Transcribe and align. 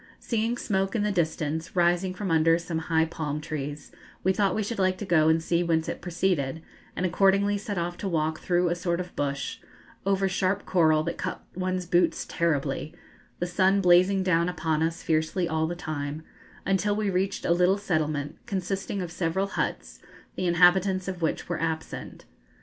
Seeing 0.17 0.57
smoke 0.57 0.95
in 0.95 1.03
the 1.03 1.11
distance, 1.11 1.75
rising 1.75 2.15
from 2.15 2.31
under 2.31 2.57
some 2.57 2.79
high 2.89 3.05
palm 3.05 3.39
trees, 3.39 3.91
we 4.23 4.33
thought 4.33 4.55
we 4.55 4.63
should 4.63 4.79
like 4.79 4.97
to 4.97 5.05
go 5.05 5.29
and 5.29 5.43
see 5.43 5.61
whence 5.63 5.87
it 5.87 6.01
proceeded, 6.01 6.63
and 6.95 7.05
accordingly 7.05 7.55
set 7.55 7.77
off 7.77 7.97
to 7.97 8.09
walk 8.09 8.39
through 8.39 8.69
a 8.69 8.75
sort 8.75 8.99
of 8.99 9.15
bush, 9.15 9.59
over 10.03 10.27
sharp 10.27 10.65
coral 10.65 11.03
that 11.03 11.19
cut 11.19 11.43
one's 11.55 11.85
boots 11.85 12.25
terribly, 12.25 12.95
the 13.37 13.45
sun 13.45 13.79
blazing 13.79 14.23
down 14.23 14.49
upon 14.49 14.81
us 14.81 15.03
fiercely 15.03 15.47
all 15.47 15.67
the 15.67 15.75
time, 15.75 16.23
until 16.65 16.95
we 16.95 17.11
reached 17.11 17.45
a 17.45 17.51
little 17.51 17.77
settlement, 17.77 18.39
consisting 18.47 19.03
of 19.03 19.11
several 19.11 19.49
huts, 19.49 19.99
the 20.33 20.47
inhabitants 20.47 21.07
of 21.07 21.21
which 21.21 21.47
were 21.47 21.61
absent. 21.61 22.25